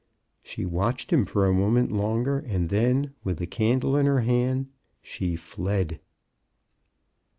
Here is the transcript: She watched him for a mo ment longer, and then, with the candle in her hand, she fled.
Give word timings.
She 0.41 0.65
watched 0.65 1.13
him 1.13 1.25
for 1.25 1.45
a 1.45 1.53
mo 1.53 1.69
ment 1.69 1.91
longer, 1.91 2.39
and 2.39 2.69
then, 2.69 3.13
with 3.23 3.37
the 3.37 3.45
candle 3.45 3.95
in 3.95 4.07
her 4.07 4.21
hand, 4.21 4.65
she 4.99 5.35
fled. 5.35 5.99